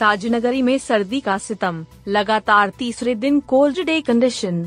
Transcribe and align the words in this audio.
ताजनगरी 0.00 0.62
में 0.62 0.78
सर्दी 0.78 1.20
का 1.20 1.38
सितम, 1.38 1.84
लगातार 2.08 2.72
तीसरे 2.78 3.14
दिन 3.14 3.40
कोल्ड 3.40 3.84
डे 3.84 4.00
कंडीशन। 4.00 4.64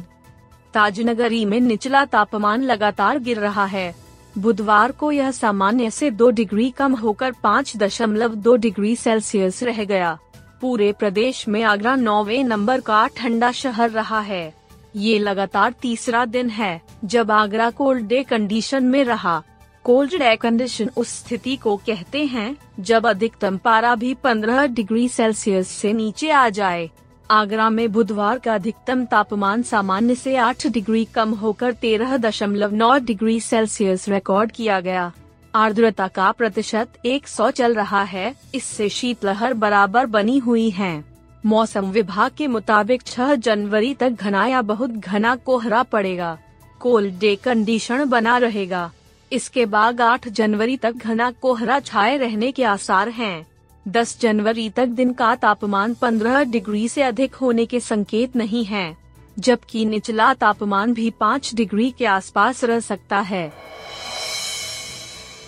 ताजनगरी 0.74 1.46
में 1.46 1.60
निचला 1.60 2.06
तापमान 2.06 2.64
लगातार 2.64 3.20
गिर 3.20 3.40
रहा 3.40 3.66
है। 3.66 3.96
बुधवार 4.38 4.92
को 4.92 5.12
यह 5.12 5.32
सामान्य 5.32 5.90
से 5.92 6.12
दो 6.12 6.30
डिग्री 6.30 6.70
कम 6.70 6.96
होकर 6.96 7.32
पाँच 7.44 7.78
दशमलव 7.78 8.36
दो 8.36 8.56
डिग्री 8.56 8.96
सेल्सियस 8.96 9.64
रह 9.64 9.84
गया। 9.84 10.18
पूरे 10.62 10.92
प्रदेश 10.92 11.48
में 11.48 11.64
आगरा 11.64 11.96
नौवे 11.96 12.44
नंबर 12.44 12.82
का 12.82 13.08
ठंडा 13.08 13.52
शहर 13.52 13.90
रहा 13.90 14.20
है। 14.20 14.54
ये 14.96 15.20
लगातार 15.20 15.74
तीसरा 15.82 16.26
दिन 16.26 16.50
है, 16.50 16.82
जब 17.06 17.32
आगरा 17.32 17.70
कोल्ड 17.70 18.08
डे 18.08 18.24
कंडीशन 18.24 18.84
में 18.84 19.04
रहा। 19.04 19.44
कोल्ड 19.90 20.14
एयर 20.14 20.36
कंडीशन 20.36 20.90
उस 20.98 21.10
स्थिति 21.10 21.56
को 21.56 21.76
कहते 21.78 22.26
हैं, 22.26 22.58
जब 22.80 23.08
अधिकतम 23.08 23.58
पारा 23.58 23.96
भी 23.96 24.14
15 24.14 24.66
डिग्री 24.66 25.08
सेल्सियस 25.10 25.68
से 25.68 25.94
नीचे 25.94 26.30
आ 26.30 26.50
जाए। 26.50 26.90
आगरा 27.32 27.70
में 27.70 27.92
बुधवार 27.92 28.40
का 28.40 28.54
अधिकतम 28.56 29.06
तापमान 29.06 29.62
सामान्य 29.62 30.16
से 30.16 30.36
8 30.36 30.68
डिग्री 30.68 31.06
कम 31.06 31.34
होकर 31.34 31.72
13.9 31.72 33.00
डिग्री 33.00 33.40
सेल्सियस 33.40 34.10
रिकॉर्ड 34.10 34.52
किया 34.52 34.80
गया। 34.80 35.12
आर्द्रता 35.56 36.08
का 36.08 36.32
प्रतिशत 36.32 36.88
100 37.06 37.52
चल 37.52 37.74
रहा 37.74 38.04
है, 38.04 38.36
इससे 38.56 38.90
शीतलहर 38.90 39.54
बराबर 39.54 40.06
बनी 40.06 40.38
हुई 40.38 40.70
है। 40.70 41.06
मौसम 41.46 41.86
विभाग 41.86 42.32
के 42.38 42.48
मुताबिक 42.48 43.02
6 43.02 43.36
जनवरी 43.36 43.94
तक 43.94 44.10
घना 44.10 44.46
या 44.48 44.62
बहुत 44.62 44.90
घना 44.90 45.36
कोहरा 45.36 45.84
पड़ेगा। 45.84 46.38
कोल्ड 46.80 47.20
डे 47.20 47.36
कंडीशन 47.36 48.06
बना 48.06 48.38
रहेगा। 48.38 48.92
इसके 49.32 49.66
बाद 49.66 50.02
8 50.02 50.28
जनवरी 50.30 50.78
तक 50.78 50.92
घना 50.92 51.30
कोहरा 51.32 51.80
छाए 51.80 52.18
रहने 52.18 52.52
के 52.52 52.64
आसार 52.64 53.10
हैं। 53.10 53.46
10 53.86 54.20
जनवरी 54.22 54.70
तक 54.70 54.86
दिन 54.86 55.14
का 55.14 55.36
तापमान 55.36 55.94
15 55.94 56.44
डिग्री 56.44 56.88
से 56.90 57.02
अधिक 57.02 57.36
होने 57.36 57.66
के 57.66 57.80
संकेत 57.80 58.36
नहीं 58.36 58.64
हैं, 58.66 58.98
जबकि 59.40 59.86
निचला 59.86 60.34
तापमान 60.34 60.94
भी 60.94 61.10
5 61.10 61.54
डिग्री 61.56 61.90
के 61.92 62.06
आसपास 62.06 62.64
रह 62.64 62.80
सकता 62.80 63.20
है। 63.20 63.52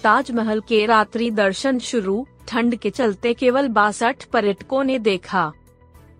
ताजमहल 0.04 0.60
के 0.60 0.86
रात्रि 0.86 1.32
दर्शन 1.32 1.80
शुरू 1.80 2.26
ठंड 2.48 2.76
के 2.76 2.90
चलते 2.90 3.34
केवल 3.34 3.68
बासठ 3.68 4.23
पर्यटकों 4.23 4.84
ने 4.84 5.00
देखा। 5.00 5.52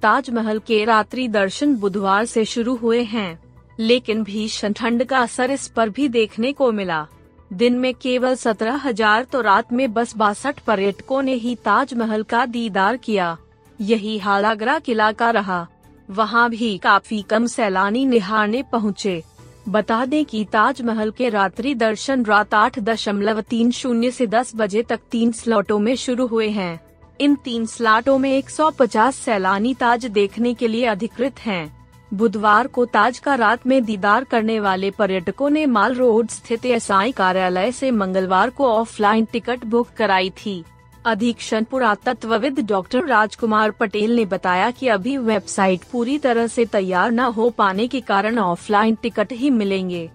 ताजमहल 0.02 0.60
के 0.60 0.84
रात्रि 0.86 1.28
दर्शन 1.28 1.76
बुधवार 1.76 2.26
से 2.26 2.46
शुरू 2.46 2.76
हुए 2.76 3.02
हैं 3.04 3.40
लेकिन 3.80 4.24
भीषण 4.24 4.74
ठंड 4.74 5.04
का 5.04 5.20
असर 5.20 5.52
इस 5.52 5.68
पर 5.68 5.90
भी 5.90 6.08
देखने 6.10 6.52
को 6.54 6.72
मिला। 6.72 7.08
दिन 7.54 7.74
में 7.74 7.94
केवल 7.94 8.36
सत्रह 8.36 8.76
हज़ार 8.76 9.24
तो 9.24 9.42
रात 9.42 9.74
में 9.74 9.94
बस 9.94 10.16
बासठ 10.16 10.60
पर्यटकों 10.60 11.22
ने 11.22 11.34
ही 11.34 11.56
ताजमहल 11.56 12.24
का 12.24 12.46
दीदार 12.46 12.98
किया। 12.98 13.38
यही 13.82 14.18
हाल 14.18 14.46
आगरा 14.46 14.80
किला 14.80 15.12
का 15.12 15.30
रहा। 15.32 15.68
वहाँ 16.10 16.50
भी 16.50 16.78
काफ़ी 16.78 17.22
कम 17.22 17.46
सैलानी 17.46 18.06
निहारने 18.06 18.64
पहुँचे। 18.64 19.24
बता 19.70 20.06
दें 20.06 20.26
कि 20.26 20.46
ताजमहल 20.46 21.12
के 21.12 21.30
रात्रि 21.30 21.76
दर्शन 21.76 22.26
रात 22.26 22.54
आठ 22.54 22.80
दशमलव 22.80 23.42
तीन 23.42 23.72
शून्य 23.72 24.08
ऐसी 24.08 24.28
दस 24.28 24.52
बजे 24.56 24.84
तक 24.84 25.00
तीन 25.12 25.32
स्लॉटों 25.32 25.80
में 25.80 25.96
शुरू 25.96 26.28
हुए 26.28 26.50
हैं। 26.50 26.80
इन 27.20 27.36
तीन 27.36 27.66
स्लॉटों 27.66 28.18
में 28.18 28.38
150 28.38 29.16
सैलानी 29.16 29.74
ताज 29.74 30.06
देखने 30.06 30.54
के 30.54 30.68
लिए 30.68 30.86
अधिकृत 30.86 31.40
हैं। 31.40 31.81
बुधवार 32.14 32.68
को 32.68 32.86
ताज 32.86 33.20
का 33.20 33.36
रात 33.36 33.68
में 33.68 33.84
दीदार 33.86 34.24
करने 34.24 34.60
वाले 34.60 34.92
पर्यटकों 34.92 35.50
ने 35.50 35.66
माल 35.66 35.94
रोड 35.96 36.28
स्थित 36.28 36.66
एस 36.66 36.88
कार्यालय 37.18 37.72
से 37.72 37.92
मंगलवार 37.92 38.50
को 38.50 38.68
ऑफलाइन 38.68 39.26
टिकट 39.26 39.64
बुक 39.66 39.88
कराई 39.98 40.30
थी। 40.30 40.64
अधीक्षण 41.06 41.64
पुरातत्वविद 41.64 42.60
डॉक्टर 42.60 43.06
राजकुमार 43.06 43.72
पटेल 43.72 44.16
ने 44.16 44.26
बताया 44.26 44.72
कि 44.72 44.88
अभी 44.88 45.18
वेबसाइट 45.18 45.84
पूरी 45.84 46.18
तरह 46.18 46.48
से 46.48 46.66
तैयार 46.66 47.12
न 47.12 47.20
हो 47.20 47.50
पाने 47.50 47.88
के 47.88 48.02
कारण 48.02 48.40
ऑफलाइन 48.40 48.96
टिकट 48.96 49.32
ही 49.32 49.50
मिलेंगे। 49.50 50.10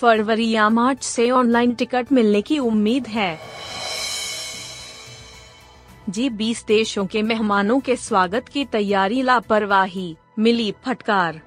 फरवरी 0.00 0.50
या 0.50 0.68
मार्च 0.68 1.02
से 1.02 1.30
ऑनलाइन 1.30 1.74
टिकट 1.74 2.12
मिलने 2.12 2.42
की 2.42 2.58
उम्मीद 2.58 3.06
है। 3.06 3.38
जी 6.08 6.28
बीस 6.30 6.64
देशों 6.68 7.06
के 7.06 7.22
मेहमानों 7.22 7.80
के 7.80 7.96
स्वागत 7.96 8.48
की 8.48 8.64
तैयारी 8.64 9.22
लापरवाही। 9.22 10.16
मिली 10.38 10.74
फटकार। 10.84 11.40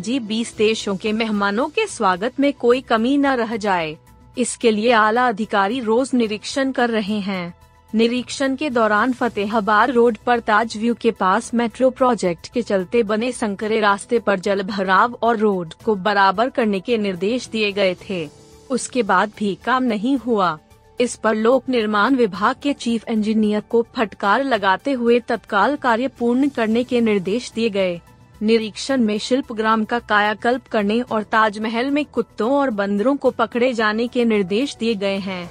जी 0.00 0.18
बीस 0.20 0.56
देशों 0.56 0.96
के 0.96 1.12
मेहमानों 1.12 1.68
के 1.68 1.86
स्वागत 1.86 2.40
में 2.40 2.52
कोई 2.52 2.80
कमी 2.80 3.16
न 3.18 3.26
रह 3.26 3.56
जाए। 3.56 3.96
इसके 4.38 4.70
लिए 4.70 4.92
आला 4.92 5.28
अधिकारी 5.28 5.80
रोज 5.80 6.10
निरीक्षण 6.14 6.72
कर 6.72 6.90
रहे 6.90 7.18
हैं। 7.18 7.54
निरीक्षण 7.94 8.56
के 8.56 8.70
दौरान 8.70 9.12
फतेहाबाद 9.12 9.90
रोड 9.90 10.16
पर 10.16 10.40
ताज 10.40 10.76
व्यू 10.76 10.94
के 10.94 11.10
पास 11.10 11.54
मेट्रो 11.54 11.90
प्रोजेक्ट 11.90 12.48
के 12.48 12.62
चलते 12.62 13.02
बने 13.02 13.32
संकरे 13.32 13.80
रास्ते 13.80 14.18
पर 14.18 14.38
जल 14.38 14.62
भराव 14.62 15.18
और 15.22 15.36
रोड 15.36 15.74
को 15.84 15.94
बराबर 15.94 16.50
करने 16.50 16.80
के 16.80 16.98
निर्देश 16.98 17.48
दिए 17.48 17.72
गए 17.72 17.96
थे। 18.10 18.28
उसके 18.70 19.02
बाद 19.02 19.32
भी 19.38 19.54
काम 19.64 19.82
नहीं 19.82 20.16
हुआ। 20.16 20.58
इस 21.00 21.16
पर 21.16 21.34
लोक 21.34 21.68
निर्माण 21.68 22.14
विभाग 22.14 22.56
के 22.62 22.72
चीफ 22.72 23.08
इंजीनियर 23.08 23.60
को 23.60 23.86
फटकार 23.96 24.44
लगाते 24.44 24.92
हुए 24.92 25.20
तत्काल 25.20 25.76
कार्य 25.76 26.08
पूर्ण 26.08 26.48
करने 26.48 26.84
के 26.84 27.00
निर्देश 27.00 27.52
दिए 27.52 27.70
गए। 27.70 28.00
निरीक्षण 28.42 29.00
में 29.00 29.18
शिल्प 29.18 29.52
ग्राम 29.52 29.84
का 29.84 29.98
कायाकल्प 29.98 30.66
करने 30.66 31.00
और 31.00 31.22
ताजमहल 31.22 31.90
में 31.90 32.04
कुत्तों 32.04 32.50
और 32.52 32.70
बंदरों 32.70 33.16
को 33.16 33.30
पकड़े 33.30 33.72
जाने 33.72 34.08
के 34.08 34.24
निर्देश 34.24 34.76
दिए 34.76 34.94
गए 34.94 35.16
हैं। 35.16 35.50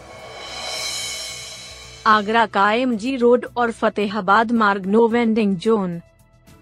आगरा 2.08 2.46
का 2.46 2.72
एम 2.72 2.98
जी 2.98 3.16
रोड 3.16 3.46
और 3.58 3.72
फतेहाबाद 3.72 4.52
मार्ग 4.52 4.86
नो 4.86 5.08
वेंडिंग 5.08 5.56
जोन। 5.58 6.02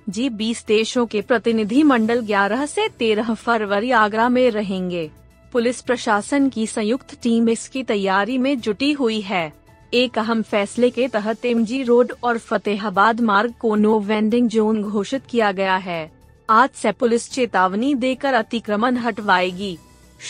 जी 0.09 0.29
बीस 0.29 0.65
देशों 0.67 1.05
के 1.05 1.21
प्रतिनिधि 1.21 1.83
मंडल 1.83 2.21
11 2.21 2.65
से 2.65 2.87
13 2.89 3.33
फरवरी 3.33 3.91
आगरा 3.91 4.29
में 4.29 4.51
रहेंगे। 4.51 5.11
पुलिस 5.53 5.81
प्रशासन 5.81 6.49
की 6.49 6.67
संयुक्त 6.67 7.17
टीम 7.23 7.49
इसकी 7.49 7.83
तैयारी 7.83 8.37
में 8.37 8.59
जुटी 8.59 8.91
हुई 8.91 9.21
है। 9.21 9.53
एक 9.93 10.17
अहम 10.19 10.41
फैसले 10.41 10.89
के 10.89 11.07
तहत 11.07 11.45
एमजी 11.45 11.83
रोड 11.83 12.11
और 12.23 12.37
फतेहाबाद 12.37 13.21
मार्ग 13.21 13.53
को 13.59 13.75
नो 13.75 13.99
वेंडिंग 13.99 14.49
जोन 14.49 14.83
घोषित 14.83 15.23
किया 15.29 15.51
गया 15.51 15.75
है। 15.75 16.16
आज 16.49 16.69
से 16.69 16.91
पुलिस 16.91 17.31
चेतावनी 17.31 17.95
देकर 17.95 18.33
अतिक्रमण 18.33 18.97
हटवाएगी। 18.97 19.77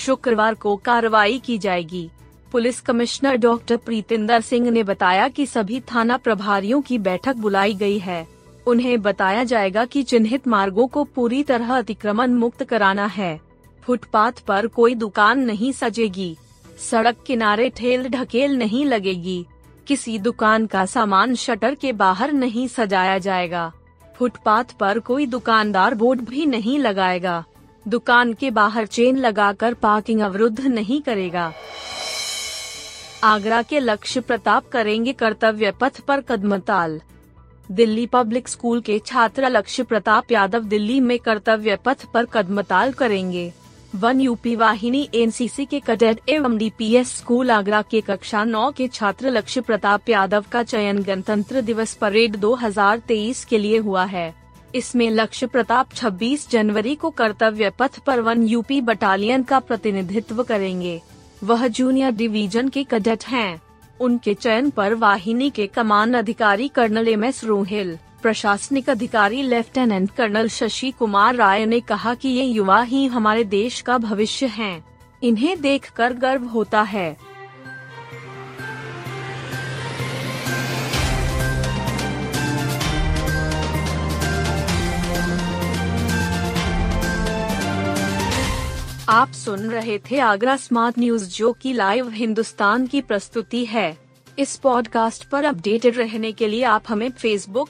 शुक्रवार 0.05 0.53
को 0.53 0.75
कार्रवाई 0.75 1.39
की 1.39 1.57
जाएगी। 1.57 2.09
Police 2.51 2.81
commissioner 2.81 3.35
doctor 3.35 3.77
Preetinder 3.77 4.41
Singh 4.41 4.71
ने 4.71 4.83
बताया 4.83 5.27
कि 5.27 5.45
सभी 5.45 5.79
थाना 5.79 6.17
प्रभारियों 6.17 6.81
की 6.81 6.97
बैठक 6.97 7.35
बुलाई 7.35 7.73
गई 7.73 7.99
है। 7.99 8.27
उन्हें 8.67 9.01
बताया 9.01 9.43
जाएगा 9.43 9.85
कि 9.85 10.03
चिन्हित 10.03 10.47
मार्गों 10.47 10.87
को 10.87 11.03
पूरी 11.03 11.43
तरह 11.43 11.77
अतिक्रमण 11.77 12.31
मुक्त 12.31 12.63
कराना 12.63 13.05
है। 13.05 13.41
फुटपाथ 13.83 14.31
पर 14.31 14.67
कोई 14.67 14.95
दुकान 14.95 15.39
नहीं 15.39 15.71
सजेगी। 15.71 16.37
सड़क 16.91 17.15
किनारे 17.27 17.69
ठेल 17.69 18.09
ढकेल 18.09 18.57
नहीं 18.57 18.85
लगेगी। 18.85 19.45
किसी 19.87 20.19
दुकान 20.19 20.65
का 20.65 20.85
सामान 20.85 21.35
शटर 21.35 21.75
के 21.75 21.93
बाहर 21.93 22.31
नहीं 22.31 22.67
सजाया 22.67 23.17
जाएगा। 23.17 23.73
फुटपाथ 24.17 24.63
पर 24.79 24.99
कोई 24.99 25.25
दुकानदार 25.25 25.95
बोर्ड 25.95 26.21
भी 26.21 26.45
नहीं 26.45 26.77
लगाएगा। 26.79 27.43
दुकान 27.87 28.33
के 28.33 28.51
बाहर 28.51 28.85
चेन 28.85 29.17
लगाकर 29.17 29.73
पार्किंग 29.73 30.21
अवरुद्ध 30.21 30.59
नहीं 30.61 31.01
करेगा। 31.01 31.51
आगरा 33.23 33.61
के 33.61 33.79
लक्ष्य 33.79 34.21
प्रताप 34.21 34.69
करेंगे 34.69 35.13
कर्तव्य 35.13 35.71
पथ 35.71 35.99
पर 35.99 36.21
कदमताल। 36.21 36.99
दिल्ली 37.71 38.05
पब्लिक 38.05 38.47
स्कूल 38.47 38.81
के 38.81 38.99
छात्र 39.05 39.49
लक्ष्य 39.49 39.83
प्रताप 39.83 40.31
यादव 40.31 40.63
दिल्ली 40.63 40.99
में 40.99 41.17
कर्तव्य 41.19 41.75
पथ 41.75 42.05
पर 42.05 42.25
कदमताल 42.25 42.91
करेंगे। 42.93 43.51
वन 43.99 44.19
यूपी 44.21 44.55
वाहिनी 44.55 45.07
एनसीसी 45.15 45.65
के 45.65 45.79
कैडेट 45.79 46.19
एवं 46.29 46.57
डीपीएस 46.57 47.15
स्कूल 47.17 47.51
आगरा 47.51 47.81
के 47.91 48.01
कक्षा 48.07 48.43
नौ 48.43 48.69
के 48.77 48.87
छात्र 48.87 49.29
लक्ष्य 49.31 49.61
प्रताप 49.61 50.09
यादव 50.09 50.45
का 50.51 50.61
चयन 50.63 51.01
गणतंत्र 51.03 51.61
दिवस 51.69 51.93
परेड 52.01 52.35
2023 52.41 53.43
के 53.49 53.57
लिए 53.57 53.77
हुआ 53.87 54.03
है 54.05 54.33
इसमें 54.75 55.09
लक्ष्य 55.11 55.47
प्रताप 55.47 55.93
26 55.93 56.49
जनवरी 56.51 56.95
को 56.95 57.09
कर्तव्य 57.21 57.69
पथ 57.79 57.99
पर 58.07 58.19
वन 58.21 58.43
यूपी 58.47 58.79
बटालियन 58.89 59.43
का 59.43 59.59
प्रतिनिधित्व 59.59 60.43
करेंगे 60.43 61.01
वह 61.43 61.67
जूनियर 61.67 62.11
डिवीज़न 62.15 62.69
के 62.69 62.83
कैडेट 62.83 63.23
हैं। 63.27 63.61
उनके 63.99 64.33
चयन 64.33 64.69
पर 64.69 64.93
वाहिनी 64.95 65.49
के 65.49 65.67
कमान 65.75 66.13
अधिकारी 66.13 66.67
कर्नल 66.75 67.07
एम 67.07 67.23
एस 67.25 67.43
रोहिल 67.43 67.97
प्रशासनिक 68.21 68.89
अधिकारी 68.89 69.41
लेफ्टिनेंट 69.41 70.11
कर्नल 70.11 70.47
शशि 70.47 70.91
कुमार 70.91 71.35
राय 71.35 71.65
ने 71.65 71.79
कहा 71.79 72.13
कि 72.15 72.29
ये 72.29 72.43
युवा 72.43 72.81
ही 72.81 73.05
हमारे 73.05 73.43
देश 73.43 73.81
का 73.81 73.97
भविष्य 73.97 74.45
हैं। 74.45 74.83
इन्हें 75.23 75.61
देखकर 75.61 76.13
गर्व 76.13 76.45
होता 76.45 76.81
है 76.81 77.17
आप 89.09 89.31
सुन 89.31 89.59
रहे 89.59 89.97
थे 89.97 90.19
आगरा 90.19 90.55
स्मार्ट 90.55 90.99
न्यूज़, 90.99 91.37
जो 91.37 91.51
की 91.53 91.73
लाइव 91.73 92.09
हिंदुस्तान 92.09 92.87
की 92.87 93.01
प्रस्तुति 93.01 93.65
है 93.65 93.97
इस 94.39 94.55
पॉडकास्ट 94.55 95.29
पर 95.29 95.45
अपडेटेड 95.45 95.97
रहने 95.97 96.31
के 96.31 96.47
लिए 96.47 96.63
आप 96.63 96.83
हमें 96.87 97.09
फेसबुक 97.11 97.69